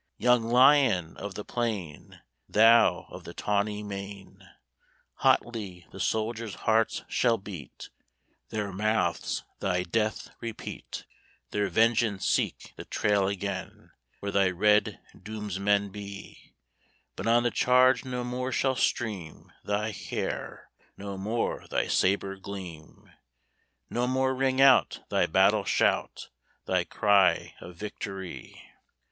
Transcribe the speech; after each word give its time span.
Young 0.17 0.41
lion 0.45 1.15
of 1.17 1.35
the 1.35 1.45
plain, 1.45 2.21
Thou 2.49 3.05
of 3.11 3.23
the 3.23 3.35
tawny 3.35 3.83
mane! 3.83 4.43
Hotly 5.17 5.85
the 5.91 5.99
soldiers' 5.99 6.55
hearts 6.65 7.03
shall 7.07 7.37
beat, 7.37 7.91
Their 8.49 8.73
mouths 8.73 9.43
thy 9.59 9.83
death 9.83 10.29
repeat, 10.39 11.05
Their 11.51 11.67
vengeance 11.69 12.27
seek 12.27 12.73
the 12.77 12.85
trail 12.85 13.27
again 13.27 13.91
Where 14.21 14.31
thy 14.31 14.49
red 14.49 14.99
doomsmen 15.15 15.91
be; 15.91 16.55
But 17.15 17.27
on 17.27 17.43
the 17.43 17.51
charge 17.51 18.03
no 18.03 18.23
more 18.23 18.51
shall 18.51 18.75
stream 18.75 19.51
Thy 19.63 19.91
hair, 19.91 20.71
no 20.97 21.15
more 21.15 21.67
thy 21.67 21.85
sabre 21.87 22.37
gleam, 22.37 23.07
No 23.87 24.07
more 24.07 24.33
ring 24.33 24.59
out 24.59 25.01
thy 25.09 25.27
battle 25.27 25.63
shout, 25.63 26.29
Thy 26.65 26.85
cry 26.85 27.53
of 27.61 27.75
victory! 27.75 28.59